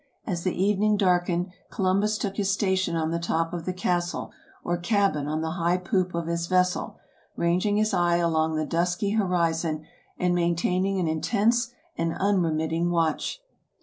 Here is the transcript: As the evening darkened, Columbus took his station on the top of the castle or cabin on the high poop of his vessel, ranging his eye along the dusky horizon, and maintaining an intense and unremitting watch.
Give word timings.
As 0.25 0.43
the 0.43 0.59
evening 0.59 0.97
darkened, 0.97 1.51
Columbus 1.69 2.17
took 2.17 2.37
his 2.37 2.49
station 2.49 2.95
on 2.95 3.11
the 3.11 3.19
top 3.19 3.53
of 3.53 3.65
the 3.65 3.71
castle 3.71 4.31
or 4.63 4.75
cabin 4.79 5.27
on 5.27 5.41
the 5.41 5.51
high 5.61 5.77
poop 5.77 6.15
of 6.15 6.25
his 6.25 6.47
vessel, 6.47 6.97
ranging 7.35 7.77
his 7.77 7.93
eye 7.93 8.17
along 8.17 8.55
the 8.55 8.65
dusky 8.65 9.11
horizon, 9.11 9.85
and 10.17 10.33
maintaining 10.33 10.99
an 10.99 11.07
intense 11.07 11.69
and 11.99 12.15
unremitting 12.19 12.89
watch. 12.89 13.43